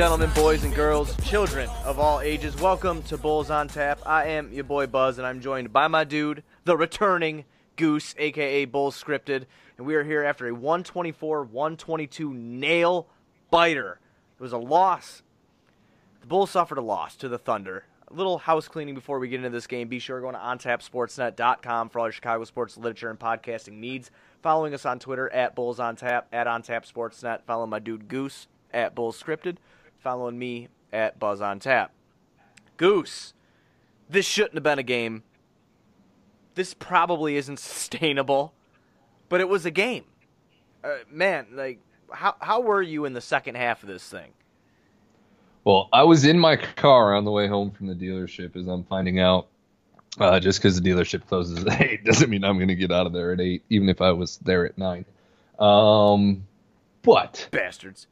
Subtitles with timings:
[0.00, 4.00] Gentlemen, boys and girls, children of all ages, welcome to Bulls on Tap.
[4.06, 7.44] I am your boy Buzz, and I'm joined by my dude, the returning
[7.76, 9.44] Goose, aka Bulls Scripted,
[9.76, 13.08] and we are here after a 124-122 nail
[13.50, 14.00] biter.
[14.38, 15.22] It was a loss.
[16.22, 17.84] The Bulls suffered a loss to the Thunder.
[18.10, 19.88] A little house cleaning before we get into this game.
[19.88, 24.10] Be sure to go to ontapsportsnet.com for all your Chicago sports literature and podcasting needs.
[24.40, 27.42] Following us on Twitter at Bulls on Tap, at OnTapSportsNet.
[27.42, 29.58] Follow my dude Goose at Bulls Scripted.
[30.00, 31.92] Following me at Buzz on Tap.
[32.76, 33.34] Goose,
[34.08, 35.22] this shouldn't have been a game.
[36.54, 38.54] This probably isn't sustainable,
[39.28, 40.04] but it was a game.
[40.82, 41.78] Uh, man, like,
[42.10, 44.32] how how were you in the second half of this thing?
[45.64, 48.84] Well, I was in my car on the way home from the dealership as I'm
[48.84, 49.48] finding out.
[50.18, 53.06] Uh, just because the dealership closes at eight doesn't mean I'm going to get out
[53.06, 55.04] of there at eight, even if I was there at nine.
[55.58, 56.46] Um,
[57.02, 58.06] but Bastards.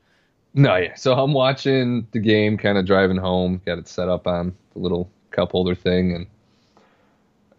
[0.55, 0.95] No, yeah.
[0.95, 3.61] So I'm watching the game, kind of driving home.
[3.65, 6.27] Got it set up on the little cup holder thing, and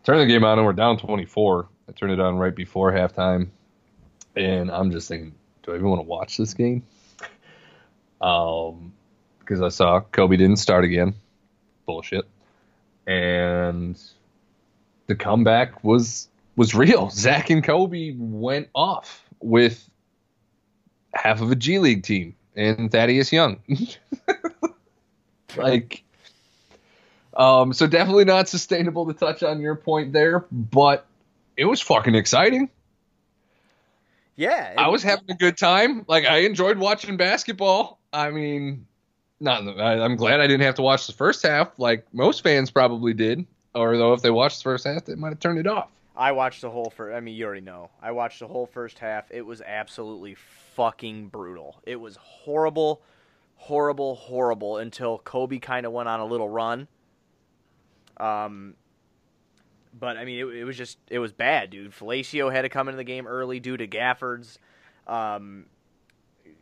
[0.03, 1.67] turn the game on, and we're down 24.
[1.87, 3.49] I turned it on right before halftime,
[4.35, 6.83] and I'm just thinking, do I even want to watch this game?
[8.21, 8.93] Um,
[9.39, 11.15] because I saw Coby didn't start again.
[11.85, 12.25] Bullshit.
[13.07, 13.99] And
[15.07, 17.09] the comeback was was real.
[17.11, 19.89] Zach and Coby went off with
[21.13, 23.61] half of a G League team and Thaddeus Young.
[25.57, 26.03] like
[27.35, 31.05] um so definitely not sustainable to touch on your point there, but
[31.57, 32.69] it was fucking exciting.
[34.35, 36.05] Yeah, I was having a good time.
[36.07, 37.99] Like I enjoyed watching basketball.
[38.13, 38.87] I mean,
[39.39, 39.67] not.
[39.79, 43.13] I, I'm glad I didn't have to watch the first half, like most fans probably
[43.13, 43.45] did.
[43.75, 45.89] Or though, if they watched the first half, they might have turned it off.
[46.15, 47.15] I watched the whole first.
[47.15, 47.89] I mean, you already know.
[48.01, 49.31] I watched the whole first half.
[49.31, 50.35] It was absolutely
[50.79, 51.81] fucking brutal.
[51.85, 53.01] It was horrible,
[53.55, 56.87] horrible, horrible until Coby kind of went on a little run.
[58.15, 58.75] Um,
[59.93, 61.91] but I mean, it, it was just it was bad, dude.
[61.91, 64.57] Felicio had to come into the game early due to Gafford's
[65.05, 65.65] um,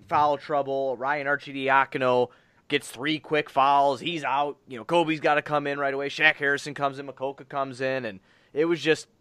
[0.07, 0.97] foul trouble.
[0.97, 2.29] Ryan Arcidiacono
[2.69, 3.99] gets three quick fouls.
[3.99, 4.57] He's out.
[4.67, 6.09] You know, Coby's got to come in right away.
[6.09, 7.05] Shaq Harrison comes in.
[7.05, 8.19] Mokoka comes in, and
[8.51, 9.05] it was just.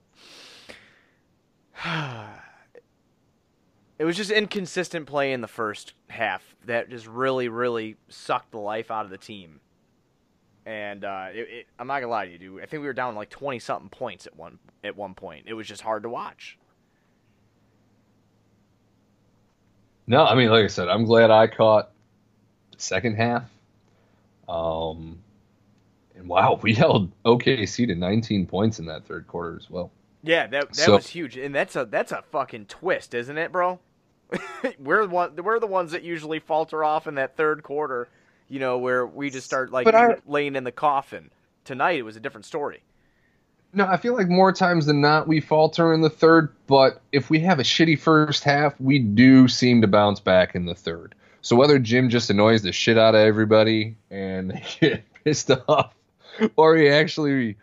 [3.98, 8.58] it was just inconsistent play in the first half that just really, really sucked the
[8.58, 9.60] life out of the team.
[10.66, 12.62] And uh, it, it, I'm not gonna lie to you, dude.
[12.62, 15.44] I think we were down like twenty something points at one at one point.
[15.46, 16.58] It was just hard to watch.
[20.06, 21.90] No, I mean, like I said, I'm glad I caught
[22.72, 23.44] the second half.
[24.48, 25.18] Um,
[26.16, 29.90] and wow, we held OKC to 19 points in that third quarter as well.
[30.22, 33.52] Yeah, that that So- was huge, and that's a that's a fucking twist, isn't it,
[33.52, 33.78] bro?
[34.78, 38.08] we're one we're the ones that usually falter off in that third quarter,
[38.48, 41.30] you know, where we just start like I- laying in the coffin.
[41.64, 42.82] Tonight it was a different story.
[43.72, 47.28] No, I feel like more times than not we falter in the third, but if
[47.28, 51.14] we have a shitty first half, we do seem to bounce back in the third.
[51.42, 55.94] So whether Jim just annoys the shit out of everybody and they get pissed off,
[56.56, 57.56] or he actually,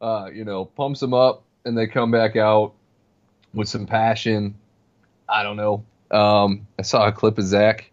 [0.00, 2.72] uh, you know, pumps them up and they come back out
[3.54, 4.56] with some passion,
[5.28, 5.84] I don't know.
[6.10, 7.90] Um, I saw a clip of Zach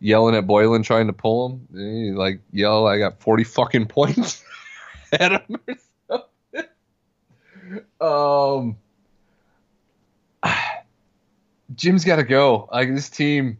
[0.00, 1.68] yelling at Boylen trying to pull him.
[1.72, 4.44] He, like yell, "I got forty fucking points
[5.12, 5.56] at him."
[8.00, 8.76] or um
[11.74, 12.68] Jim's got to go.
[12.72, 13.58] Like this team,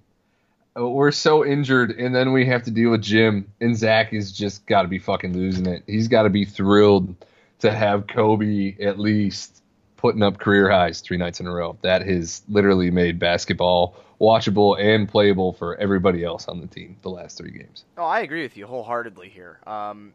[0.74, 4.66] we're so injured, and then we have to deal with Jim, and Zach is just
[4.66, 5.84] got to be fucking losing it.
[5.86, 7.14] He's got to be thrilled
[7.60, 9.59] to have Coby at least
[10.00, 11.76] putting up career highs three nights in a row.
[11.82, 17.10] That has literally made basketball watchable and playable for everybody else on the team the
[17.10, 17.84] last three games.
[17.98, 19.60] Oh, I agree with you wholeheartedly here.
[19.66, 20.12] Um,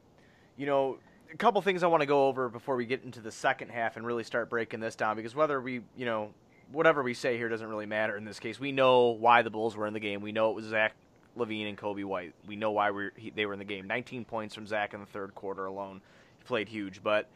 [0.58, 0.98] you know,
[1.32, 3.96] a couple things I want to go over before we get into the second half
[3.96, 6.32] and really start breaking this down because whether we, you know,
[6.72, 8.60] whatever we say here doesn't really matter in this case.
[8.60, 10.22] We know why the Bulls were in the game.
[10.22, 10.96] We know it was Zach
[11.38, 12.34] LaVine and Coby White.
[12.48, 13.86] We know why we he, they were in the game.
[13.86, 16.02] 19 points from Zach in the third quarter alone.
[16.40, 17.28] He played huge, but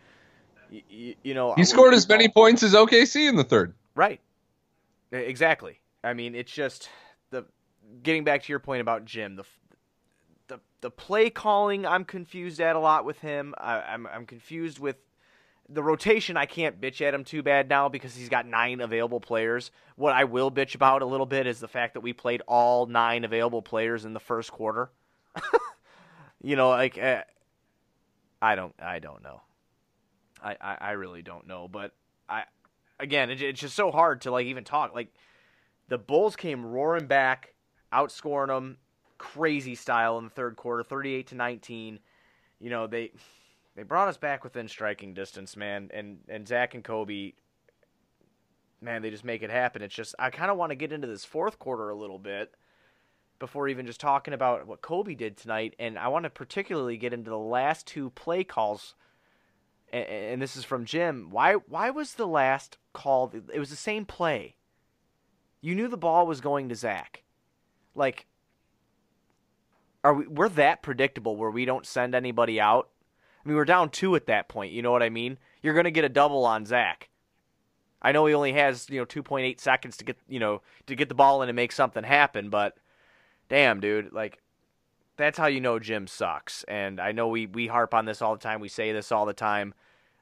[0.72, 3.74] y- y- you know He scored as many points as OKC in the third.
[3.96, 4.22] Right.
[5.12, 5.80] Exactly.
[6.04, 6.90] I mean, it's just
[7.32, 7.46] the
[8.04, 9.44] getting back to your point about Jim, the
[10.48, 11.86] the the play calling.
[11.86, 13.54] I'm confused at a lot with him.
[13.58, 14.98] I, I'm I'm confused with
[15.68, 16.38] the rotation.
[16.38, 19.72] I can't bitch at him too bad now because he's got nine available players.
[19.96, 22.86] What I will bitch about a little bit is the fact that we played all
[22.86, 24.90] nine available players in the first quarter.
[26.44, 27.24] you know, like uh,
[28.42, 29.42] I don't I don't know.
[30.44, 31.94] I, I I really don't know, but
[32.28, 32.44] I
[33.00, 34.94] again, it, it's just so hard to like even talk.
[34.94, 35.14] Like
[35.88, 37.54] the Bulls came roaring back,
[37.92, 38.78] outscoring them,
[39.18, 42.00] crazy style in the third quarter, 38 to 19.
[42.60, 43.12] You know, they
[43.76, 45.90] they brought us back within striking distance, man.
[45.94, 47.36] And and Zach and Coby,
[48.82, 49.82] man, they just make it happen.
[49.82, 52.54] It's just I kind of want to get into this fourth quarter a little bit
[53.40, 57.14] before even just talking about what Coby did tonight, and I want to particularly get
[57.14, 58.96] into the last two play calls.
[59.92, 61.28] And, and this is from Jim.
[61.30, 63.32] Why why was the last call?
[63.54, 64.56] It was the same play.
[65.62, 67.24] You knew the ball was going to Zach.
[67.96, 68.28] Like,
[70.04, 70.28] are we?
[70.28, 72.90] We're that predictable where we don't send anybody out.
[73.44, 74.72] I mean, we're down two at that point.
[74.72, 75.38] You know what I mean?
[75.62, 77.10] You're gonna get a double on Zach.
[78.02, 81.10] I know he only has you know 2.8 seconds to get you know to get
[81.10, 82.78] the ball in and make something happen, but
[83.50, 84.40] damn, dude, like
[85.20, 86.64] that's how you know Jim sucks.
[86.64, 88.60] And I know we we harp on this all the time.
[88.60, 89.74] We say this all the time.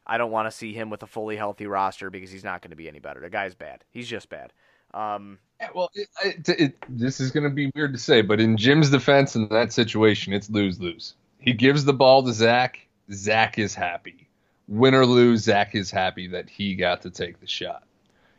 [0.06, 2.72] I don't want to see him with a fully healthy roster because he's not going
[2.72, 3.20] to be any better.
[3.20, 3.84] The guy's bad.
[3.92, 4.54] He's just bad.
[4.94, 8.40] Um, yeah, well, it, it, it, this is going to be weird to say, but
[8.40, 11.14] in Jim's defense in that situation, it's lose lose.
[11.40, 12.88] He gives the ball to Zach.
[13.12, 14.30] Zach is happy.
[14.68, 17.84] Win or lose, Zach is happy that he got to take the shot.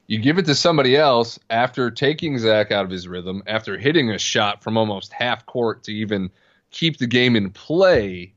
[0.07, 4.11] You give it to somebody else after taking Zach out of his rhythm, after hitting
[4.11, 6.31] a shot from almost half court to even
[6.71, 8.35] keep the game in play,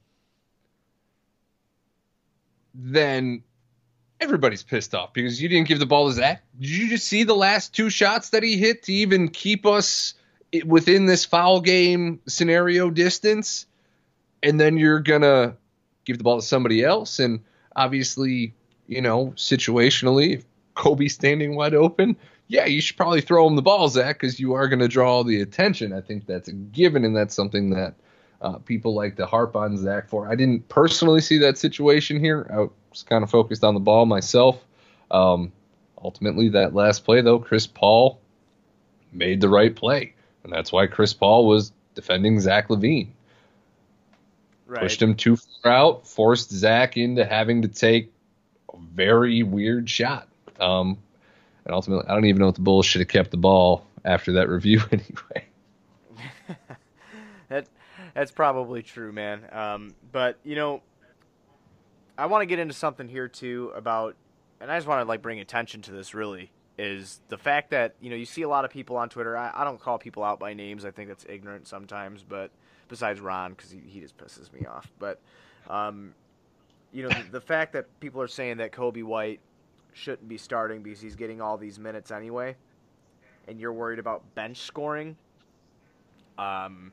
[2.74, 3.44] then
[4.20, 6.44] everybody's pissed off because you didn't give the ball to Zach.
[6.60, 10.14] Did you just see the last two shots that he hit to even keep us
[10.66, 13.66] within this foul game scenario distance?
[14.44, 15.56] And then you're going to
[16.06, 17.20] give the ball to somebody else.
[17.20, 17.42] And
[17.76, 18.54] obviously,
[18.88, 20.44] you know, situationally,
[20.76, 22.16] Coby standing wide open,
[22.48, 25.10] yeah, you should probably throw him the ball, Zach, because you are going to draw
[25.12, 25.94] all the attention.
[25.94, 27.96] I think that's a given, and that's something that
[28.42, 30.28] uh, people like to harp on Zach for.
[30.28, 32.50] I didn't personally see that situation here.
[32.52, 34.64] I was kind of focused on the ball myself.
[35.12, 35.52] Um,
[36.04, 38.20] ultimately, that last play, though, Chris Paul
[39.12, 43.10] made the right play, and that's why Chris Paul was defending Zach LaVine.
[44.66, 44.82] Right.
[44.82, 48.12] Pushed him too far out, forced Zach into having to take
[48.74, 50.28] a very weird shot.
[50.60, 50.98] Um,
[51.66, 54.32] and ultimately, I don't even know if the Bulls should have kept the ball after
[54.34, 55.46] that review anyway.
[57.50, 57.68] that
[58.14, 59.48] that's probably true, man.
[59.52, 60.82] Um, but you know,
[62.18, 64.16] I want to get into something here too about,
[64.60, 66.14] and I just want to like bring attention to this.
[66.14, 69.38] Really, is the fact that you know you see a lot of people on Twitter.
[69.38, 70.86] I, I don't call people out by names.
[70.86, 72.24] I think that's ignorant sometimes.
[72.28, 72.52] But
[72.88, 74.92] besides Ron, because he, he just pisses me off.
[75.00, 75.20] But
[75.70, 76.14] um,
[76.92, 79.40] you know, the, the fact that people are saying that Coby White
[79.94, 82.56] shouldn't be starting because he's getting all these minutes anyway,
[83.48, 85.16] and you're worried about bench scoring,
[86.38, 86.92] um,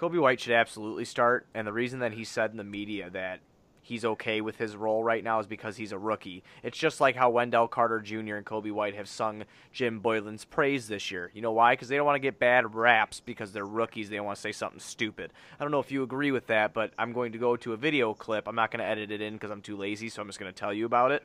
[0.00, 1.46] Coby White should absolutely start.
[1.52, 3.40] And the reason that he said in the media that
[3.82, 6.42] he's okay with his role right now is because he's a rookie.
[6.62, 8.36] It's just like how Wendell Carter Jr.
[8.36, 11.30] and Coby White have sung Jim Boylen's praise this year.
[11.34, 11.74] You know why?
[11.74, 14.08] Because they don't want to get bad raps because they're rookies.
[14.08, 15.34] They don't want to say something stupid.
[15.58, 17.76] I don't know if you agree with that, but I'm going to go to a
[17.76, 18.48] video clip.
[18.48, 20.50] I'm not going to edit it in because I'm too lazy, so I'm just going
[20.50, 21.24] to tell you about it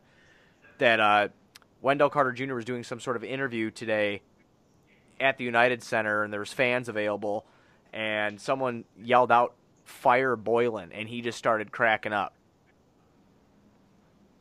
[0.79, 1.29] that uh,
[1.82, 2.55] Wendell Carter Jr.
[2.55, 4.22] was doing some sort of interview today
[5.22, 7.46] at the United Center, and there was fans available,
[7.96, 12.36] and someone yelled out "Fire Boylen," and he just started cracking up.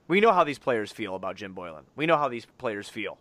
[0.08, 1.84] We know how these players feel about Jim Boylen.
[1.96, 3.16] We know how these players feel.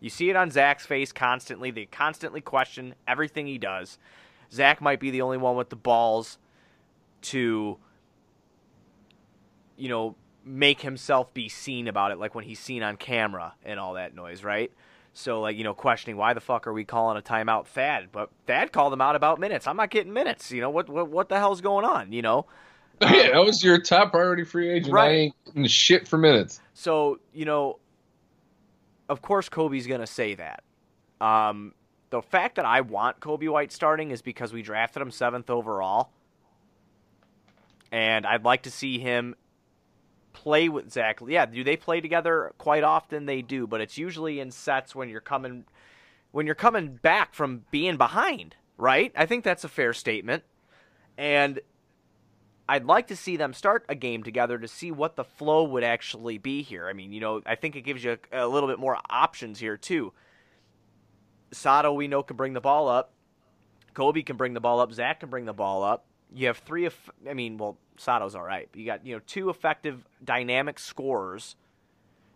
[0.00, 1.70] You see it on Zach's face constantly.
[1.70, 3.98] They constantly question everything he does.
[4.50, 6.38] Zach might be the only one with the balls
[7.22, 7.78] to,
[9.76, 13.78] you know, make himself be seen about it, like when he's seen on camera and
[13.78, 14.72] all that noise, right?
[15.12, 18.08] So, like, you know, questioning why the fuck are we calling a timeout Thad?
[18.12, 19.66] But Thad called him out about minutes.
[19.66, 20.50] I'm not getting minutes.
[20.52, 22.46] You know, what what, what the hell's going on, you know?
[23.02, 24.92] yeah, that was your top priority free agent.
[24.92, 25.10] Right.
[25.10, 26.60] I ain't getting shit for minutes.
[26.74, 27.78] So, you know,
[29.08, 30.62] of course Coby's going to say that.
[31.20, 31.74] Um,
[32.10, 36.10] the fact that I want Coby White starting is because we drafted him seventh overall.
[37.90, 39.34] And I'd like to see him
[40.42, 41.20] play with Zach.
[41.26, 43.26] Yeah, do they play together quite often?
[43.26, 45.64] They do, but it's usually in sets when you're coming
[46.32, 49.12] when you're coming back from being behind, right?
[49.16, 50.44] I think that's a fair statement.
[51.18, 51.60] And
[52.68, 55.82] I'd like to see them start a game together to see what the flow would
[55.82, 56.88] actually be here.
[56.88, 59.58] I mean, you know, I think it gives you a, a little bit more options
[59.58, 60.12] here too.
[61.52, 63.12] Sato, we know, can bring the ball up.
[63.94, 64.92] Coby can bring the ball up.
[64.92, 66.06] Zach can bring the ball up.
[66.32, 66.86] You have three.
[66.86, 66.94] Of,
[67.28, 68.68] I mean, well, Sato's all right.
[68.70, 71.56] But you got you know two effective dynamic scorers,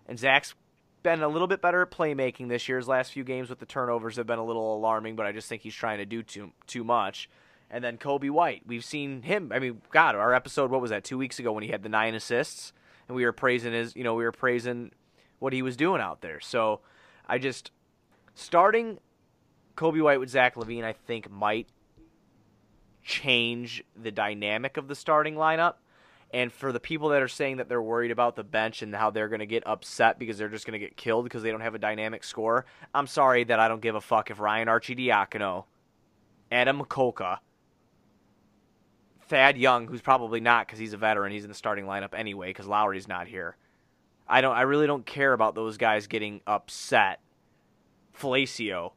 [0.07, 0.55] and Zach's
[1.03, 2.79] been a little bit better at playmaking this year.
[2.79, 5.49] His last few games with the turnovers have been a little alarming, but I just
[5.49, 7.29] think he's trying to do too too much.
[7.71, 9.51] And then Coby White, we've seen him.
[9.53, 11.89] I mean, God, our episode what was that two weeks ago when he had the
[11.89, 12.73] nine assists,
[13.09, 13.97] and we were praising his.
[13.97, 14.93] You know, we were praising
[15.39, 16.41] what he was doing out there.
[16.41, 16.81] So
[17.27, 17.71] I just
[18.35, 18.99] starting
[19.77, 21.69] Coby White with Zach LaVine, I think might
[23.05, 25.75] change the dynamic of the starting lineup.
[26.33, 29.11] And for the people that are saying that they're worried about the bench and how
[29.11, 31.61] they're going to get upset because they're just going to get killed because they don't
[31.61, 35.67] have a dynamic score, I'm sorry that I don't give a fuck if Ryan Arcidiacono,
[36.51, 37.39] Adam Mokoka,
[39.29, 42.49] Thad Young, who's probably not because he's a veteran, he's in the starting lineup anyway
[42.49, 43.57] because Lauri's not here.
[44.27, 44.57] I don't.
[44.57, 47.21] I really don't care about those guys getting upset.
[48.19, 48.93] Felicio,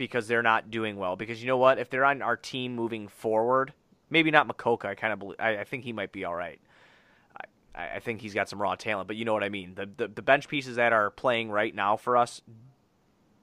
[0.00, 1.14] because they're not doing well.
[1.14, 1.78] Because you know what?
[1.78, 3.74] If they're on our team moving forward,
[4.08, 4.86] maybe not Mokoka.
[4.86, 5.36] I kind of believe.
[5.38, 6.58] I, I, think he might be all right.
[7.74, 9.74] I, I think he's got some raw talent, but you know what I mean.
[9.74, 12.40] The, the the bench pieces that are playing right now for us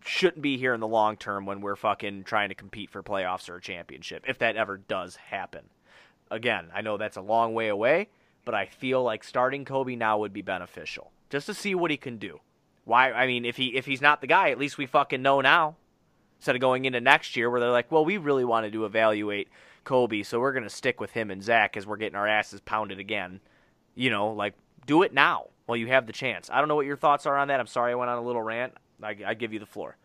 [0.04, 3.50] shouldn't be here in the long term when we're fucking trying to compete for playoffs
[3.50, 5.66] or a championship, if that ever does happen.
[6.32, 8.10] Again, I know that's a long way away,
[8.46, 11.98] but I feel like starting Coby now would be beneficial just to see what he
[11.98, 12.40] can do.
[12.84, 13.12] Why?
[13.12, 15.76] I mean, if he if he's not the guy, at least we fucking know now.
[16.38, 19.50] Instead of going into next year where they're like, well, we really wanted to evaluate
[19.86, 23.00] Coby, so we're gonna stick with him and Zach as we're getting our asses pounded
[23.00, 23.40] again.
[23.96, 24.54] You know, like
[24.86, 26.50] do it now while you have the chance.
[26.52, 27.60] I don't know what your thoughts are on that.
[27.60, 28.74] I'm sorry I went on a little rant.
[29.02, 29.98] I, I give you the floor.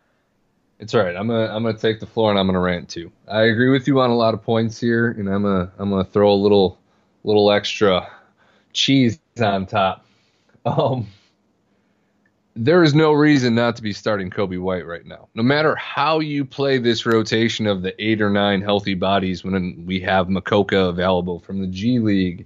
[0.79, 1.15] It's all right.
[1.15, 3.11] I'm gonna I'm gonna take the floor and I'm gonna rant too.
[3.27, 6.03] I agree with you on a lot of points here, and I'm gonna I'm gonna
[6.03, 6.79] throw a little
[7.23, 8.09] little extra
[8.73, 10.05] cheese on top.
[10.65, 11.07] Um,
[12.55, 15.27] there is no reason not to be starting Coby White right now.
[15.33, 19.85] No matter how you play this rotation of the eight or nine healthy bodies when
[19.85, 22.45] we have Mokoka available from the G League,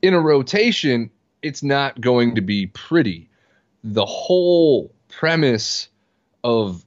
[0.00, 1.10] in a rotation,
[1.42, 3.28] it's not going to be pretty.
[3.84, 5.88] The whole premise
[6.42, 6.84] of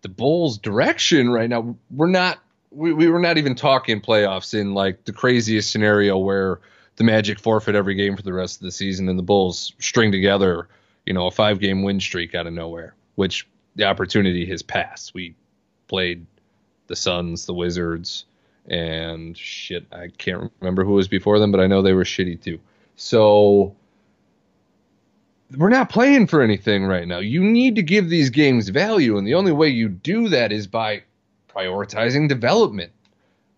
[0.00, 2.38] the Bulls' direction right now, we're not
[2.70, 6.60] we, we were not even talking playoffs in like the craziest scenario where
[6.96, 10.10] the Magic forfeit every game for the rest of the season and the Bulls string
[10.10, 10.68] together
[11.06, 15.14] you know, a five game win streak out of nowhere, which the opportunity has passed.
[15.14, 15.34] We
[15.88, 16.26] played
[16.86, 18.26] the Suns, the Wizards,
[18.66, 22.40] and shit, I can't remember who was before them, but I know they were shitty
[22.40, 22.60] too.
[22.96, 23.74] So
[25.56, 27.18] we're not playing for anything right now.
[27.18, 30.66] You need to give these games value, and the only way you do that is
[30.66, 31.02] by
[31.48, 32.92] prioritizing development.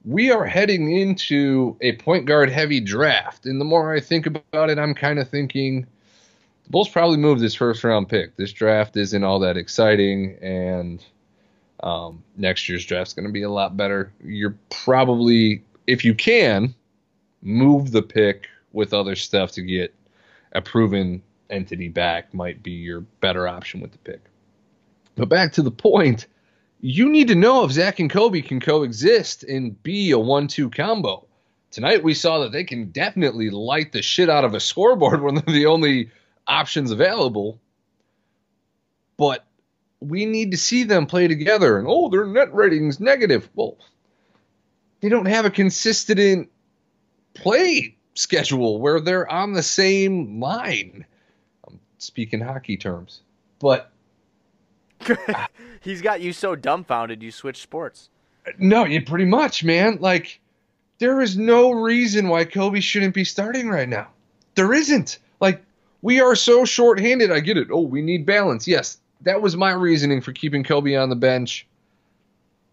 [0.05, 4.71] We are heading into a point guard heavy draft, and the more I think about
[4.71, 5.87] it, I'm kind of thinking
[6.65, 8.37] the Bulls probably moved this first round pick.
[8.37, 11.05] This draft isn't all that exciting, and
[11.83, 14.13] um, next year's draft's going to be a lot better.
[14.23, 16.75] You're probably, if you can,
[17.43, 19.95] move the pick with other stuff to get
[20.53, 24.21] a proven entity back might be your better option with the pick.
[25.17, 26.27] But back to the point,
[26.81, 31.27] you need to know if Zach and Coby can coexist and be a one-two combo.
[31.71, 35.35] Tonight we saw that they can definitely light the shit out of a scoreboard when
[35.35, 36.11] they're the only
[36.47, 37.61] options available,
[39.17, 39.45] but
[40.01, 41.79] we need to see them play together.
[41.79, 43.49] And oh, their net rating's negative.
[43.55, 43.79] Well,
[45.01, 46.51] they don't have a consistent
[47.35, 51.05] play schedule where they're on the same line.
[51.67, 53.21] I'm speaking hockey terms,
[53.59, 53.91] but
[55.81, 58.11] he's got you so dumbfounded you switch sports.
[58.59, 59.99] No, you pretty much, man.
[60.01, 60.41] Like
[60.99, 64.09] there is no reason why Coby shouldn't be starting right now.
[64.55, 65.19] There isn't.
[65.41, 65.65] Like
[66.05, 67.33] we are so short-handed.
[67.33, 67.69] I get it.
[67.71, 68.69] Oh, we need balance.
[68.69, 71.67] Yes, that was my reasoning for keeping Coby on the bench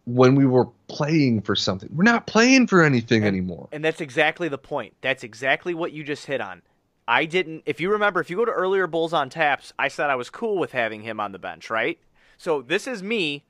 [0.05, 1.87] when we were playing for something.
[1.95, 3.69] We're not playing for anything and, anymore.
[3.71, 4.95] And that's exactly the point.
[4.99, 6.61] That's exactly what you just hit on.
[7.07, 10.09] I didn't if you remember, if you go to earlier Bulls on Taps, I said
[10.09, 11.99] I was cool with having him on the bench, right?
[12.37, 13.45] So this is me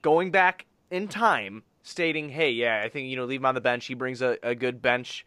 [0.00, 3.60] going back in time stating, hey, yeah, I think, you know, leave him on the
[3.60, 3.86] bench.
[3.86, 5.26] He brings a, a good bench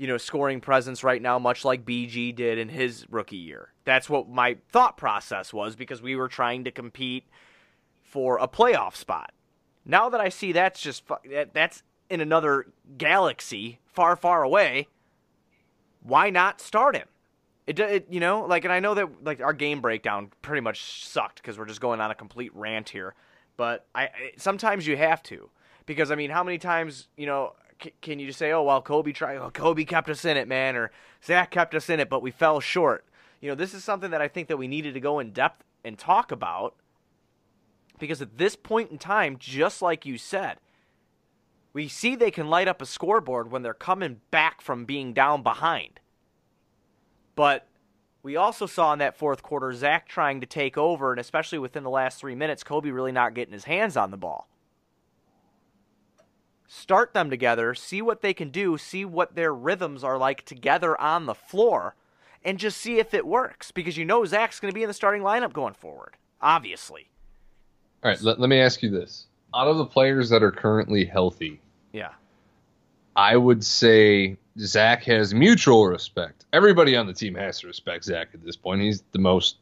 [0.00, 3.74] you know, scoring presence right now, much like BG did in his rookie year.
[3.84, 7.28] That's what my thought process was because we were trying to compete
[8.00, 9.32] for a playoff spot.
[9.84, 11.02] Now that I see that's just
[11.52, 14.88] that's in another galaxy, far, far away.
[16.02, 17.08] Why not start him?
[17.66, 21.04] It, it you know, like, and I know that like our game breakdown pretty much
[21.04, 23.14] sucked because we're just going on a complete rant here.
[23.58, 25.50] But I sometimes you have to
[25.84, 27.52] because I mean, how many times you know
[28.00, 30.76] can you just say, oh well, Coby tried, oh, Coby kept us in it, man,
[30.76, 30.90] or
[31.24, 33.04] Zach kept us in it, but we fell short.
[33.40, 35.64] You know, this is something that I think that we needed to go in depth
[35.84, 36.74] and talk about
[37.98, 40.58] because at this point in time, just like you said,
[41.72, 45.42] we see they can light up a scoreboard when they're coming back from being down
[45.42, 46.00] behind.
[47.36, 47.66] But
[48.22, 51.84] we also saw in that fourth quarter Zach trying to take over, and especially within
[51.84, 54.48] the last three minutes, Coby really not getting his hands on the ball
[56.72, 60.98] start them together, see what they can do, see what their rhythms are like together
[61.00, 61.96] on the floor,
[62.44, 63.72] and just see if it works.
[63.72, 67.08] Because you know Zach's going to be in the starting lineup going forward, obviously.
[68.04, 69.26] All right, let, let me ask you this.
[69.52, 71.60] Out of the players that are currently healthy,
[71.92, 72.10] Yeah.
[73.16, 76.44] I would say Zach has mutual respect.
[76.52, 78.80] Everybody on the team has to respect Zach at this point.
[78.80, 79.56] He's the most,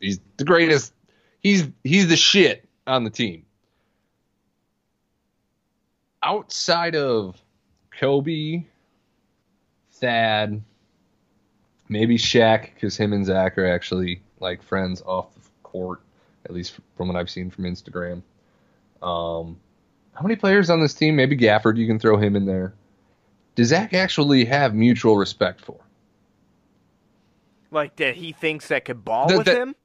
[0.00, 0.92] he's the greatest.
[1.38, 3.45] He's he's the shit on the team.
[6.26, 7.40] Outside of
[7.96, 8.64] Coby,
[9.92, 10.60] Thad,
[11.88, 16.00] maybe Shaq, because him and Zach are actually like friends off the court,
[16.44, 18.22] at least from what I've seen from Instagram.
[19.02, 19.56] Um,
[20.14, 21.14] how many players on this team?
[21.14, 22.74] Maybe Gafford, you can throw him in there.
[23.54, 25.78] Does Zach actually have mutual respect for?
[27.70, 29.76] Like that he thinks that could ball That- with that- him?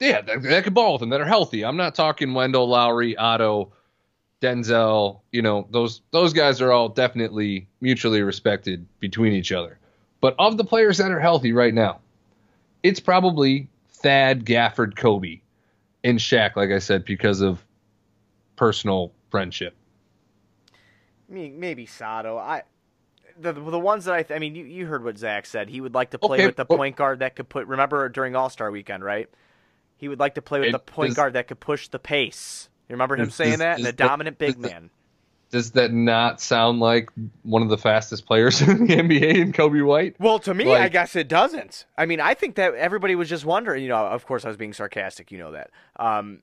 [0.00, 1.62] Yeah, that, that could ball with them that are healthy.
[1.64, 3.72] I'm not talking Wendell, Lauri, Otto,
[4.42, 5.20] Denzel.
[5.30, 9.78] You know, those those guys are all definitely mutually respected between each other.
[10.20, 12.00] But of the players that are healthy right now,
[12.82, 15.40] it's probably Thad, Gafford, Coby,
[16.04, 16.56] and Shaq.
[16.56, 17.64] Like I said, because of
[18.56, 19.74] personal friendship.
[21.30, 22.36] I mean, Maybe Sato.
[22.36, 22.62] I
[23.40, 25.68] the the ones that I th- I mean you, you heard what Zach said.
[25.70, 28.36] He would like to play Okay, with the point guard that could put remember during
[28.36, 29.28] All Star weekend, right?
[29.96, 31.98] He would like to play with It- the point does- guard that could push the
[32.00, 32.68] pace.
[32.92, 33.76] You remember him saying does- that?
[33.76, 34.90] And does a dominant big does man.
[35.50, 37.10] Does that not sound like
[37.42, 40.14] one of the fastest players in the NBA in Coby White?
[40.18, 41.86] Well, to me, I guess it doesn't.
[41.96, 43.82] I mean, I think that everybody was just wondering.
[43.82, 45.32] You know, of course, I was being sarcastic.
[45.32, 45.70] You know that.
[45.96, 46.42] Um,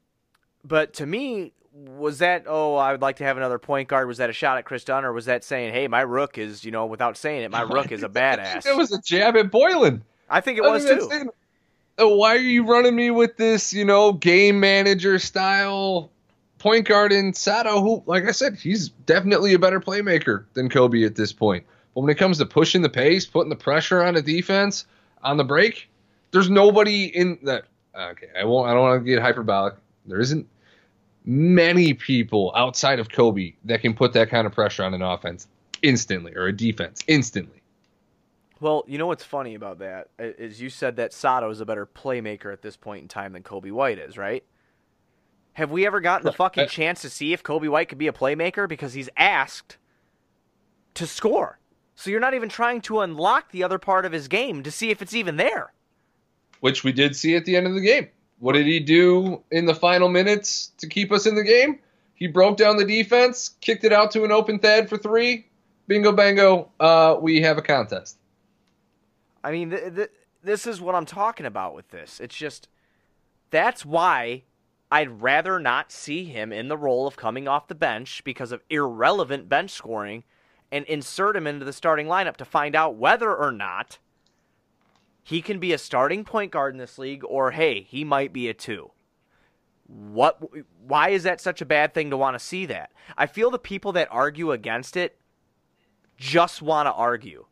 [0.63, 4.07] but to me, was that oh, I would like to have another point guard?
[4.07, 6.65] Was that a shot at Kris Dunn, or was that saying, hey, my rook is,
[6.65, 8.65] you know, without saying it, my rook is a badass?
[8.65, 10.01] It was a jab at Boylen.
[10.27, 11.31] I think it I was mean, too.
[11.99, 16.11] Uh, Why are you running me with this, you know, game manager style
[16.59, 17.81] point guard in Sato?
[17.81, 21.65] Who, like I said, he's definitely a better playmaker than Coby at this point.
[21.95, 24.85] But when it comes to pushing the pace, putting the pressure on a defense
[25.23, 25.89] on the break,
[26.31, 27.63] there's nobody in that.
[27.95, 28.69] Okay, I won't.
[28.69, 29.73] I don't want to get hyperbolic.
[30.05, 30.47] There isn't
[31.25, 35.47] many people outside of Coby that can put that kind of pressure on an offense
[35.81, 37.61] instantly or a defense instantly.
[38.59, 41.85] Well, you know what's funny about that is you said that Sato is a better
[41.85, 44.43] playmaker at this point in time than Coby White is, right?
[45.53, 48.13] Have we ever gotten the fucking chance to see if Coby White could be a
[48.13, 49.77] playmaker because he's asked
[50.93, 51.59] to score?
[51.95, 54.89] So you're not even trying to unlock the other part of his game to see
[54.89, 55.73] if it's even there.
[56.61, 58.07] which we did see at the end of the game.
[58.39, 61.79] What did he do in the final minutes to keep us in the game?
[62.15, 65.47] He broke down the defense, kicked it out to an open Thad for three.
[65.87, 68.17] Bingo bango, uh, we have a contest.
[69.43, 70.11] I mean, th- th-
[70.43, 72.19] this is what I'm talking about with this.
[72.19, 72.67] It's just
[73.51, 74.43] that's why
[74.91, 78.63] I'd rather not see him in the role of coming off the bench because of
[78.69, 80.23] irrelevant bench scoring
[80.71, 83.99] and insert him into the starting lineup to find out whether or not
[85.23, 88.49] he can be a starting point guard in this league or hey, he might be
[88.49, 88.89] a 2.
[89.85, 90.39] What
[90.83, 92.91] why is that such a bad thing to want to see that?
[93.17, 95.17] I feel the people that argue against it
[96.17, 97.45] just want to argue.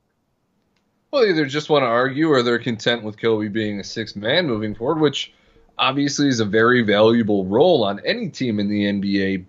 [1.12, 4.45] Well, either just want to argue or they're content with Coby being a sixth man
[4.45, 5.34] moving forward, which
[5.80, 9.46] obviously is a very valuable role on any team in the NBA.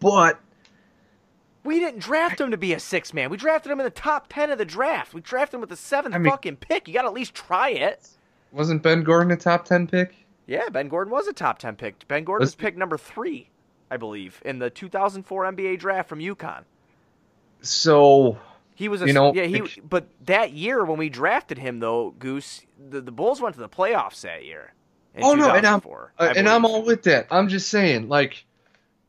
[0.00, 0.40] But
[1.64, 3.28] We didn't draft him to be a six man.
[3.30, 5.12] We drafted him in the top ten of the draft.
[5.12, 6.88] We drafted him with the seventh I mean- fucking pick.
[6.88, 8.08] You got to at least try it.
[8.52, 10.14] wasn't Ben Gordon a top 10 pick?
[10.46, 12.08] Yeah, Ben Gordon was a top ten pick.
[12.08, 13.50] Ben Gordon Let's- was pick number three,
[13.90, 16.64] I believe, in the 2004 NBA draft from UConn.
[17.60, 18.38] So
[18.74, 19.42] He was a You know, yeah.
[19.44, 23.54] He it- but that year when we drafted him though, Goose, the, the Bulls went
[23.56, 24.72] to the playoffs that year.
[25.20, 27.26] Oh, no, and I'm- 2004, Uh, and I'm all with that.
[27.30, 28.44] I'm just saying, like,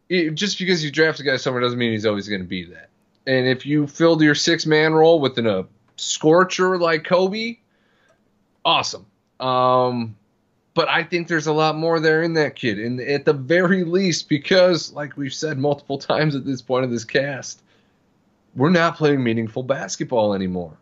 [0.09, 2.65] it, just because you draft a guy somewhere doesn't mean he's always going to be
[2.65, 2.89] that.
[3.27, 5.65] And if you filled your six man role within a
[5.97, 7.59] scorcher like Coby,
[8.65, 9.05] awesome.
[9.39, 10.15] Um,
[10.73, 12.79] but I think there's a lot more there in that kid.
[12.79, 16.91] And at the very least, because, like we've said multiple times at this point of
[16.91, 17.61] this cast,
[18.55, 20.75] we're not playing meaningful basketball anymore.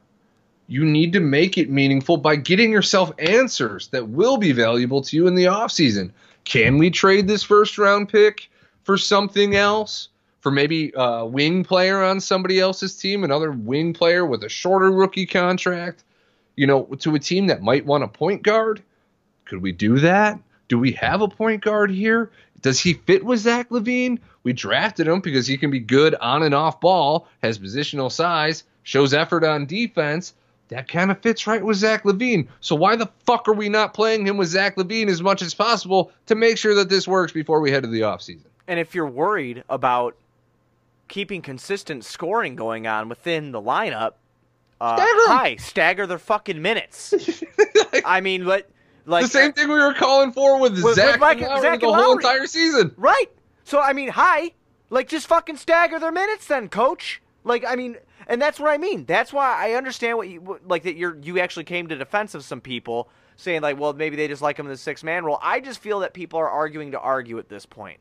[0.67, 5.15] You need to make it meaningful by getting yourself answers that will be valuable to
[5.15, 6.11] you in the offseason.
[6.43, 8.49] Can we trade this first round pick
[8.83, 10.09] for something else?
[10.41, 14.91] For maybe a wing player on somebody else's team, another wing player with a shorter
[14.91, 16.03] rookie contract,
[16.55, 18.81] you know, to a team that might want a point guard?
[19.45, 20.39] Could we do that?
[20.69, 22.31] Do we have a point guard here?
[22.61, 24.19] Does he fit with Zach LaVine?
[24.43, 28.63] We drafted him because he can be good on and off ball, has positional size,
[28.83, 30.33] shows effort on defense.
[30.69, 32.47] That kind of fits right with Zach LaVine.
[32.59, 35.53] So why the fuck are we not playing him with Zach LaVine as much as
[35.53, 38.47] possible to make sure that this works before we head to the offseason?
[38.67, 40.15] And if you're worried about
[41.07, 44.13] keeping consistent scoring going on within the lineup,
[44.81, 47.13] uh, Stagger hi, stagger their fucking minutes.
[48.05, 48.69] I mean, but
[49.05, 51.79] like the same thing we were calling for with, with Zach, Mike- and Lauri Zach
[51.79, 52.23] the and whole Lauri.
[52.25, 52.93] entire season.
[52.97, 53.31] right?
[53.63, 54.51] So I mean, hi,
[54.89, 57.21] Like, just fucking stagger their minutes, then, coach.
[57.43, 59.05] Like, I mean, and that's what I mean.
[59.05, 60.95] That's why I understand what you like that.
[60.95, 64.41] You're you actually came to defense of some people saying like, well, maybe they just
[64.41, 65.39] like him in the six man role.
[65.41, 67.99] I just feel that people are arguing to argue at this point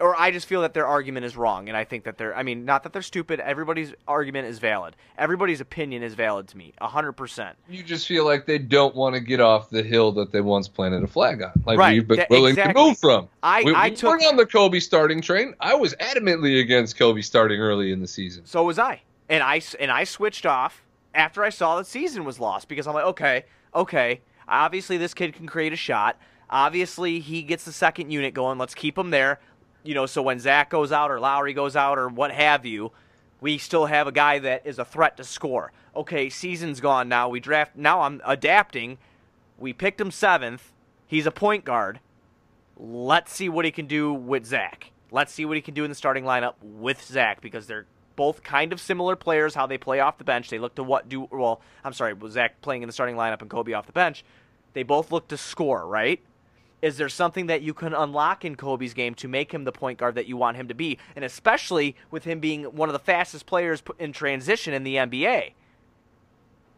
[0.00, 2.34] or I just feel that their argument is wrong, and I think that they're.
[2.34, 3.38] I mean, not that they're stupid.
[3.40, 4.96] Everybody's argument is valid.
[5.18, 7.56] Everybody's opinion is valid to me, hundred percent.
[7.68, 10.68] You just feel like they don't want to get off the hill that they once
[10.68, 12.82] planted a flag on, like Right, we've been that- willing exactly.
[12.82, 13.28] to move from.
[13.42, 15.54] I we, I we took weren't on the Coby starting train.
[15.60, 18.46] I was adamantly against Coby starting early in the season.
[18.46, 20.82] So was I, and I and I switched off
[21.14, 25.34] after I saw the season was lost because I'm like, okay, okay, obviously this kid
[25.34, 26.18] can create a shot.
[26.52, 28.58] Obviously he gets the second unit going.
[28.58, 29.38] Let's keep him there.
[29.82, 32.92] You know, so when Zach goes out or Lauri goes out or what have you,
[33.40, 35.72] we still have a guy that is a threat to score.
[35.96, 37.28] Okay, season's gone now.
[37.28, 38.02] We draft now.
[38.02, 38.98] I'm adapting.
[39.58, 40.72] We picked him seventh.
[41.06, 42.00] He's a point guard.
[42.76, 44.92] Let's see what he can do with Zach.
[45.10, 48.42] Let's see what he can do in the starting lineup with Zach because they're both
[48.42, 49.54] kind of similar players.
[49.54, 50.50] How they play off the bench.
[50.50, 51.60] They look to what do well.
[51.82, 54.24] I'm sorry, Zach playing in the starting lineup and Coby off the bench.
[54.72, 56.20] They both look to score, right?
[56.82, 59.98] Is there something that you can unlock in Coby's game to make him the point
[59.98, 60.98] guard that you want him to be?
[61.14, 65.52] And especially with him being one of the fastest players in transition in the NBA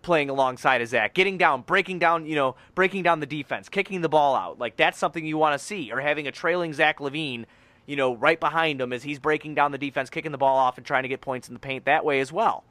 [0.02, 4.00] playing alongside of Zach, getting down, breaking down, you know, breaking down the defense, kicking
[4.00, 4.58] the ball out.
[4.58, 7.46] Like that's something you want to see, or having a trailing Zach LaVine,
[7.86, 10.76] you know, right behind him as he's breaking down the defense, kicking the ball off,
[10.76, 12.64] and trying to get points in the paint that way as well.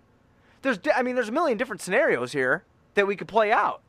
[0.61, 3.81] There's, I mean, there's a million different scenarios here that we could play out.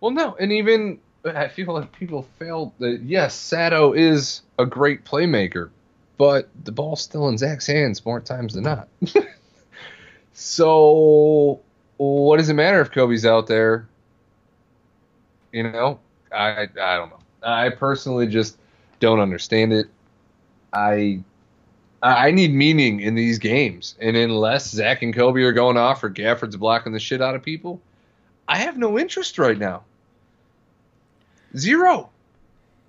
[0.00, 1.00] Well, no, and even
[1.36, 3.02] I feel like people fail that.
[3.02, 5.70] Yes, Sato is a great playmaker,
[6.16, 8.88] but the ball's still in Zach's hands more times than not.
[10.32, 11.60] so,
[11.96, 13.88] what does it matter if Coby's out there?
[15.52, 16.00] You know,
[16.32, 17.20] I I don't know.
[17.42, 18.58] I personally just
[19.00, 19.86] don't understand it.
[20.72, 21.20] I
[22.02, 26.10] I need meaning in these games, and unless Zach and Kobe are going off or
[26.10, 27.80] Gafford's blocking the shit out of people,
[28.46, 29.84] I have no interest right now.
[31.56, 32.10] Zero.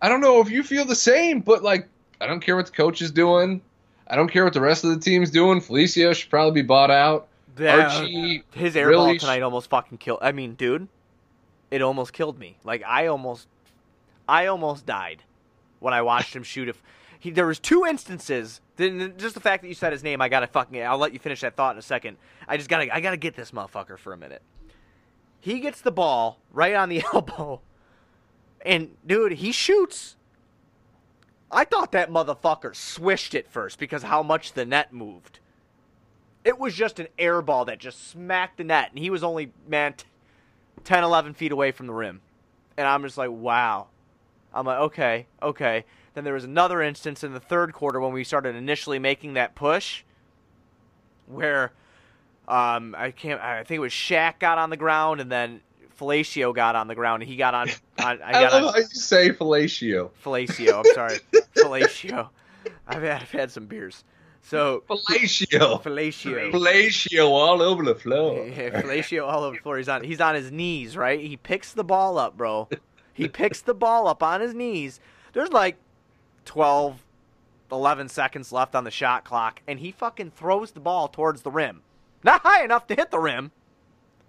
[0.01, 1.87] I don't know if you feel the same, but like,
[2.21, 3.61] I don't care what the coach is doing.
[4.07, 5.61] I don't care what the rest of the team's doing.
[5.61, 7.27] Felicio should probably be bought out.
[7.59, 10.19] Archie, uh, his air really ball sh- tonight almost fucking killed.
[10.21, 10.87] I mean, dude,
[11.71, 12.57] it almost killed me.
[12.63, 13.47] Like I almost,
[14.27, 15.23] I almost died
[15.79, 16.69] when I watched him shoot.
[16.69, 16.81] If
[17.19, 20.29] he, there was two instances, then just the fact that you said his name, I
[20.29, 20.81] gotta fucking.
[20.81, 22.17] I'll let you finish that thought in a second.
[22.47, 24.41] I just gotta, I gotta get this motherfucker for a minute.
[25.41, 27.61] He gets the ball right on the elbow,
[28.65, 30.15] and dude, he shoots.
[31.51, 35.39] I thought that motherfucker swished it first because how much the net moved.
[36.43, 39.51] It was just an air ball that just smacked the net, and he was only,
[39.67, 40.05] man, t-
[40.83, 42.21] 10, 11 feet away from the rim.
[42.77, 43.87] And I'm just like, wow.
[44.53, 45.85] I'm like, okay, okay.
[46.13, 49.53] Then there was another instance in the third quarter when we started initially making that
[49.53, 50.03] push
[51.29, 51.71] where
[52.47, 55.61] um, I can't, I think it was Shaq got on the ground, and then
[55.99, 58.73] Felicio got on the ground, and he got on, on I I got love on
[58.73, 60.11] how you say fellatio.
[60.23, 61.19] Felicio, I'm sorry.
[61.55, 62.29] Felicio.
[62.87, 64.03] I've had, I've had some beers.
[64.41, 65.81] So, Fellatio.
[65.83, 66.51] Felicio.
[66.51, 68.45] Fellatio all over the floor.
[68.47, 69.77] Yeah, Fellatio all over the floor.
[69.77, 71.19] He's on he's on his knees, right?
[71.19, 72.69] He picks the ball up, bro.
[73.13, 74.99] He picks the ball up on his knees.
[75.33, 75.77] There's like
[76.45, 77.03] 12,
[77.71, 81.51] 11 seconds left on the shot clock, and he fucking throws the ball towards the
[81.51, 81.81] rim.
[82.23, 83.51] Not high enough to hit the rim,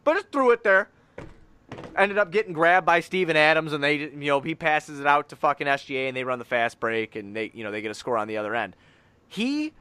[0.05, 0.89] but just threw it there.
[1.97, 5.29] Ended up getting grabbed by Steven Adams, and they, you know, he passes it out
[5.31, 7.91] to fucking SGA, and they run the fast break, and they, you know, they get
[7.91, 8.77] a score on the other end.
[9.29, 9.73] He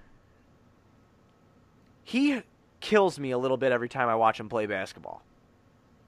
[2.04, 2.42] he
[2.80, 5.22] kills me a little bit every time I watch him play basketball.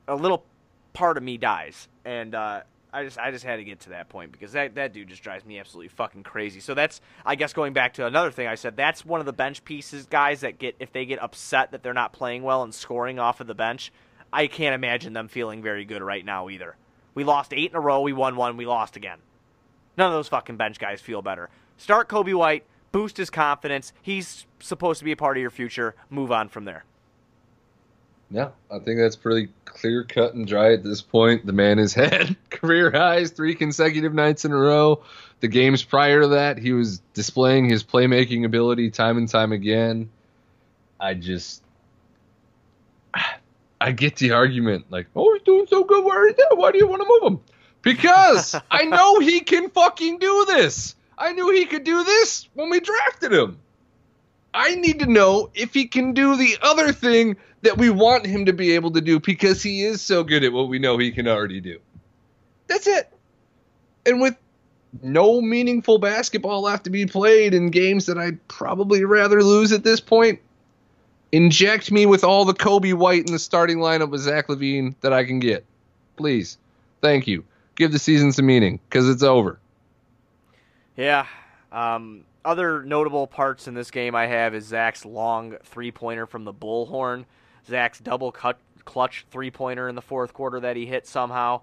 [0.08, 0.44] A little
[0.94, 2.62] part of me dies, and uh,
[2.94, 5.24] I just I just had to get to that point because that that dude just
[5.24, 6.60] drives me absolutely fucking crazy.
[6.60, 8.76] So that's I guess going back to another thing I said.
[8.76, 11.94] That's one of the bench pieces guys that get if they get upset that they're
[11.94, 13.92] not playing well and scoring off of the bench.
[14.34, 16.76] I can't imagine them feeling very good right now either.
[17.14, 18.02] We lost eight in a row.
[18.02, 18.58] We won one.
[18.58, 19.20] We lost again.
[19.98, 21.50] None of those fucking bench guys feel better.
[21.78, 23.92] Start Coby White, boost his confidence.
[24.02, 25.96] He's supposed to be a part of your future.
[26.10, 26.86] Move on from there.
[28.30, 31.46] Yeah, I think that's pretty clear cut and dry at this point.
[31.46, 35.04] The man has had career highs three consecutive nights in a row.
[35.42, 40.10] The games prior to that, he was displaying his playmaking ability time and time again.
[40.98, 41.62] I just,
[43.82, 46.06] I get the argument like, oh, he's doing so good.
[46.06, 46.56] Where is that?
[46.56, 47.40] Why do you want to move him?
[47.82, 50.96] Because I know he can fucking do this.
[51.18, 53.58] I knew he could do this when we drafted him.
[54.54, 58.46] I need to know if he can do the other thing that we want him
[58.46, 61.12] to be able to do because he is so good at what we know he
[61.12, 61.80] can already do.
[62.68, 63.12] That's it.
[64.06, 64.36] And with
[65.02, 69.84] no meaningful basketball left to be played in games that I'd probably rather lose at
[69.84, 70.40] this point.
[71.32, 75.14] Inject me with all the Coby White in the starting lineup with Zach LaVine that
[75.14, 75.66] I can get.
[76.18, 76.58] Please.
[77.02, 77.44] Thank you.
[77.76, 79.60] Give the season some meaning because it's over.
[80.98, 81.26] Yeah.
[81.72, 86.44] Um, other notable parts in this game I have is Zach's long three pointer from
[86.44, 87.26] the bullhorn,
[87.68, 91.62] Zach's double cut clutch three pointer in the fourth quarter that he hit somehow.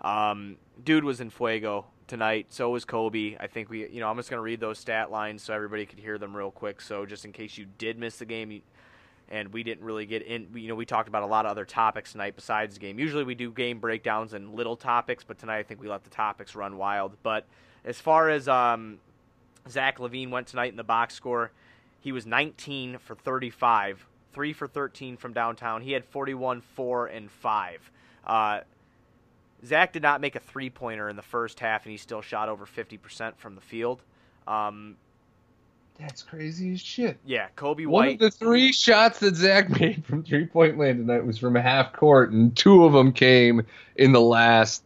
[0.00, 2.46] Um, dude was in fuego tonight.
[2.50, 3.36] So was Coby.
[3.38, 5.98] I think we, you know, I'm just gonna read those stat lines so everybody could
[5.98, 6.80] hear them real quick.
[6.80, 8.62] So just in case you did miss the game, you,
[9.30, 11.64] and we didn't really get in, you know, we talked about a lot of other
[11.64, 12.98] topics tonight besides the game.
[12.98, 16.10] Usually we do game breakdowns and little topics, but tonight I think we let the
[16.10, 17.16] topics run wild.
[17.22, 17.46] But
[17.84, 18.98] as far as um,
[19.68, 21.52] Zach LaVine went tonight in the box score,
[22.00, 25.82] he was 19 for 35, three for 13 from downtown.
[25.82, 27.90] He had 41, four, and five.
[28.26, 28.60] Uh,
[29.64, 32.48] Zach did not make a three pointer in the first half, and he still shot
[32.48, 34.02] over 50% from the field.
[34.48, 34.96] Um,
[36.00, 37.18] That's crazy as shit.
[37.24, 38.14] yeah, One White.
[38.14, 41.92] of the three shots that Zach made from three point land tonight was from half
[41.92, 44.82] court, and two of them came in the last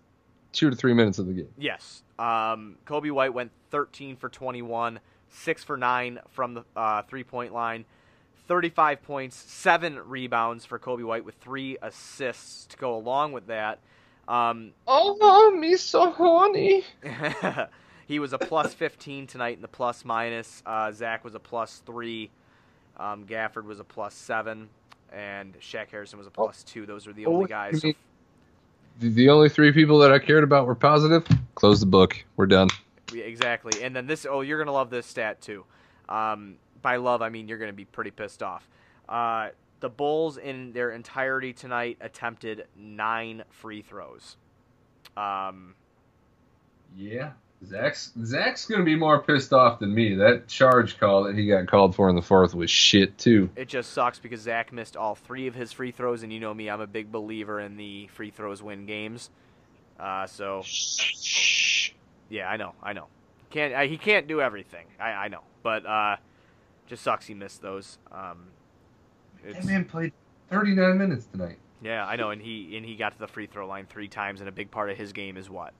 [0.52, 1.48] two to three minutes of the game.
[1.56, 2.02] Yes.
[2.18, 5.00] Um, Coby White went 13 for 21,
[5.30, 7.84] 6 for 9 from the uh, three point line,
[8.46, 13.78] 35 points, 7 rebounds for Coby White with 3 assists to go along with that.
[14.28, 16.84] Um, Oh, me so horny.
[18.06, 20.62] he was a plus 15 tonight in the plus minus.
[20.66, 22.30] Uh, Zach was a plus 3.
[22.96, 24.68] Um, Gafford was a plus 7.
[25.12, 26.86] And Shaq Harrison was a plus 2.
[26.86, 27.80] Those were the Oh, only guys.
[27.80, 27.94] So you
[29.00, 31.26] The, the only three people that I cared about were positive.
[31.54, 32.24] Close the book.
[32.36, 32.68] We're done.
[33.12, 33.82] Yeah, exactly.
[33.82, 35.64] And then this, oh, you're going to love this stat too.
[36.08, 38.68] Um, by love, I mean you're going to be pretty pissed off.
[39.08, 44.36] Uh, the Bulls, in their entirety tonight, attempted nine free throws.
[45.16, 45.74] Um,
[46.96, 47.32] Yeah.
[47.64, 50.14] Zach's Zach's gonna be more pissed off than me.
[50.14, 53.48] That charge call that he got called for in the fourth was shit too.
[53.56, 56.52] it just sucks because Zach missed all three of his free throws, and you know
[56.52, 59.30] me, I'm a big believer in the free throws win games.
[59.98, 60.62] Uh, so
[62.28, 63.06] yeah, I know, I know.
[63.50, 64.86] Can't I, he can't do everything.
[65.00, 66.16] I, I know, but uh,
[66.86, 67.98] just sucks he missed those.
[68.12, 68.48] Um,
[69.44, 70.12] That man played
[70.50, 71.58] 39 minutes tonight.
[71.82, 74.40] Yeah, I know, and he and he got to the free throw line three times,
[74.40, 75.72] and a big part of his game is what?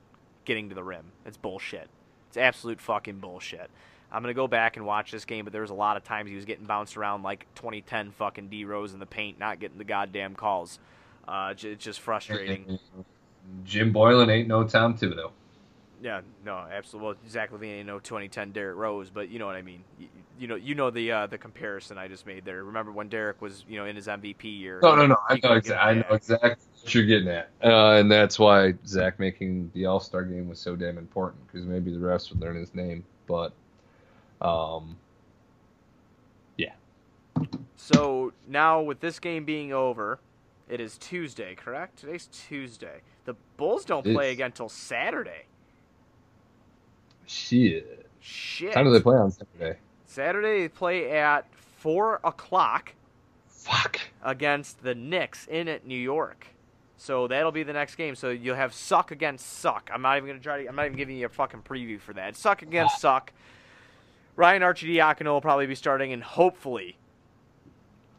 [0.44, 1.12] Getting to the rim.
[1.24, 1.88] It's bullshit.
[2.28, 3.70] It's absolute fucking bullshit.
[4.12, 6.30] I'm gonna go back and watch this game, but there was a lot of times
[6.30, 9.78] he was getting bounced around like 2010 fucking D Rose in the paint, not getting
[9.78, 10.78] the goddamn calls.
[11.26, 12.78] Uh, it's just frustrating.
[13.64, 15.30] Jim Boylen ain't no Tom Thibodeau.
[16.02, 17.06] Yeah, no, absolutely.
[17.06, 19.82] Well, Zach LaVine ain't no 2010 Derrick Rose, but you know what I mean.
[20.38, 22.64] You, know, you know the uh, the comparison I just made there.
[22.64, 24.80] Remember when Derrick was, you know, in his MVP year?
[24.82, 25.16] No, no, no.
[25.28, 29.20] I know, exa- I know exactly what you're getting at, uh, and that's why Zach
[29.20, 32.56] making the All Star game was so damn important because maybe the refs would learn
[32.56, 33.52] his name, but
[34.40, 34.96] um,
[36.56, 36.72] yeah.
[37.76, 40.18] So now with this game being over,
[40.68, 41.98] it is Tuesday, correct?
[42.00, 43.02] Today's Tuesday.
[43.24, 45.44] The Bulls don't It play again until Saturday.
[47.26, 48.00] shit.
[48.20, 48.74] Shit.
[48.74, 49.78] How do they play on Saturday?
[50.06, 52.94] Saturday they play at four o'clock
[53.48, 54.00] Fuck.
[54.22, 56.48] against the Knicks in at New York.
[56.96, 58.14] So that'll be the next game.
[58.14, 59.90] So you'll have suck against suck.
[59.92, 60.68] I'm not even gonna try to.
[60.68, 62.36] I'm not even giving you a fucking preview for that.
[62.36, 63.32] Suck against suck.
[64.36, 66.96] Ryan Arcidiacono will probably be starting, and hopefully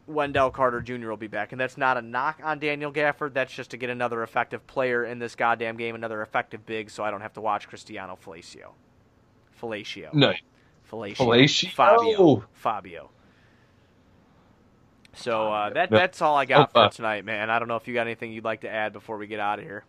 [0.07, 1.09] Wendell Carter Jr.
[1.09, 1.51] will be back.
[1.51, 3.33] And that's not a knock on Daniel Gafford.
[3.33, 7.03] That's just to get another effective player in this goddamn game, another effective big, so
[7.03, 8.73] I don't have to watch Cristiano Felicio.
[9.59, 10.13] Falacio.
[10.13, 10.33] No.
[10.89, 11.17] Falacio.
[11.17, 11.69] Falacio.
[11.73, 12.43] Fabio.
[12.53, 13.09] Fabio.
[15.13, 15.97] So uh, that No.
[15.97, 17.49] that's all I got Oh, uh, for tonight, man.
[17.49, 19.59] I don't know if you got anything you'd like to add before we get out
[19.59, 19.85] of here.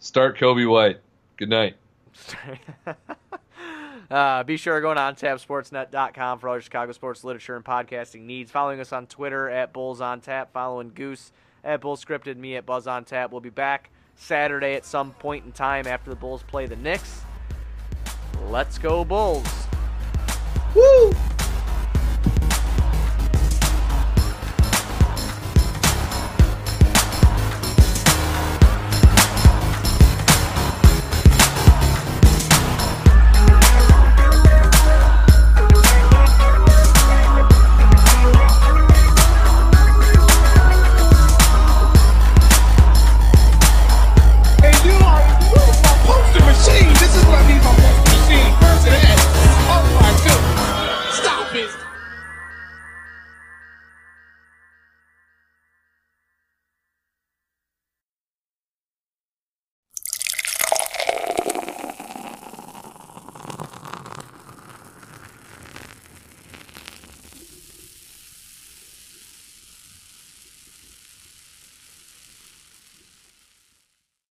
[0.00, 0.98] Start Coby White.
[1.36, 1.76] Good night.
[4.10, 8.22] uh, be sure to go on tapsportsnet.com for all your Chicago sports literature and podcasting
[8.22, 8.50] needs.
[8.50, 10.52] Following us on Twitter at Bulls on Tap.
[10.52, 12.36] Following Goose at Bull Scripted.
[12.36, 13.30] Me at Buzz on Tap.
[13.30, 17.22] We'll be back Saturday at some point in time after the Bulls play the Knicks.
[18.46, 19.46] Let's go, Bulls.
[20.74, 21.12] Woo!